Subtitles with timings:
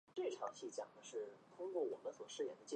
[0.01, 0.01] 弗朗赛人口
[1.67, 2.43] 变化图示